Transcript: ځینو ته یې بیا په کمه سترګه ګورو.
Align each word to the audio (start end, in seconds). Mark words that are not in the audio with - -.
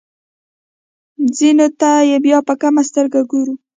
ځینو 1.37 1.67
ته 1.79 1.89
یې 2.09 2.17
بیا 2.25 2.39
په 2.47 2.53
کمه 2.61 2.83
سترګه 2.89 3.19
ګورو. 3.29 3.53